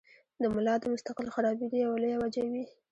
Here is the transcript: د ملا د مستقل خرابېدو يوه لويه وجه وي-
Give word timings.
د 0.41 0.43
ملا 0.53 0.75
د 0.79 0.83
مستقل 0.93 1.27
خرابېدو 1.35 1.81
يوه 1.85 1.97
لويه 2.01 2.17
وجه 2.21 2.43
وي- 2.51 2.63